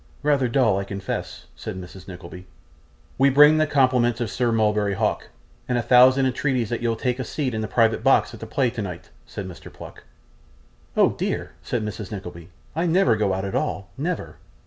[0.23, 2.07] 'Rather dull, I confess,' said Mrs.
[2.07, 2.47] Nickleby.
[3.19, 5.29] 'We bring the compliments of Sir Mulberry Hawk,
[5.69, 8.47] and a thousand entreaties that you'll take a seat in a private box at the
[8.47, 9.71] play tonight,' said Mr.
[9.71, 10.03] Pluck.
[10.97, 12.11] 'Oh dear!' said Mrs.
[12.11, 14.37] Nickleby, 'I never go out at all, never.